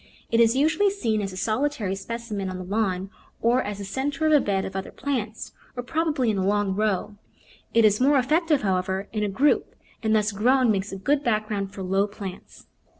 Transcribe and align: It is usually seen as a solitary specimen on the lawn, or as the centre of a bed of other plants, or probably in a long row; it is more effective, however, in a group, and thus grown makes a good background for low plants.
It 0.31 0.39
is 0.39 0.55
usually 0.55 0.89
seen 0.89 1.21
as 1.21 1.31
a 1.31 1.37
solitary 1.37 1.93
specimen 1.93 2.49
on 2.49 2.57
the 2.57 2.63
lawn, 2.63 3.11
or 3.39 3.61
as 3.61 3.77
the 3.77 3.85
centre 3.85 4.25
of 4.25 4.31
a 4.33 4.39
bed 4.41 4.65
of 4.65 4.75
other 4.75 4.89
plants, 4.91 5.51
or 5.77 5.83
probably 5.83 6.31
in 6.31 6.39
a 6.39 6.43
long 6.43 6.73
row; 6.75 7.17
it 7.75 7.85
is 7.85 8.01
more 8.01 8.17
effective, 8.17 8.63
however, 8.63 9.07
in 9.13 9.21
a 9.23 9.29
group, 9.29 9.75
and 10.01 10.15
thus 10.15 10.31
grown 10.31 10.71
makes 10.71 10.91
a 10.91 10.97
good 10.97 11.23
background 11.23 11.71
for 11.71 11.83
low 11.83 12.07
plants. 12.07 12.65